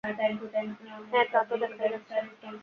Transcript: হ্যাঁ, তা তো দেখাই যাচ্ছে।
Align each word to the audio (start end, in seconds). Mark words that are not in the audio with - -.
হ্যাঁ, 1.11 1.25
তা 1.31 1.39
তো 1.49 1.55
দেখাই 1.61 1.89
যাচ্ছে। 1.89 2.15